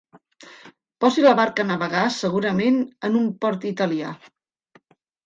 Posi 1.03 1.25
la 1.25 1.33
barca 1.39 1.65
a 1.65 1.69
navegar 1.71 2.05
segurament 2.15 2.79
en 3.09 3.19
un 3.21 3.29
port 3.45 3.69
italià. 3.73 4.15